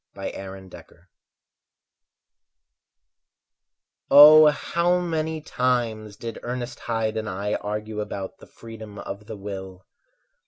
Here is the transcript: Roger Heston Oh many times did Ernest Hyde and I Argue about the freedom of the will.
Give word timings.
Roger 0.15 0.57
Heston 0.59 1.05
Oh 4.09 4.99
many 4.99 5.41
times 5.41 6.15
did 6.17 6.39
Ernest 6.41 6.79
Hyde 6.79 7.17
and 7.17 7.29
I 7.29 7.53
Argue 7.53 8.01
about 8.01 8.39
the 8.39 8.47
freedom 8.47 8.97
of 8.97 9.27
the 9.27 9.37
will. 9.37 9.85